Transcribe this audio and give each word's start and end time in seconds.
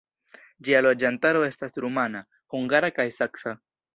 Ĝia 0.67 0.79
loĝantaro 0.85 1.43
estas 1.49 1.77
rumana, 1.85 2.23
hungara 2.57 2.93
kaj 2.99 3.09
saksa. 3.21 3.57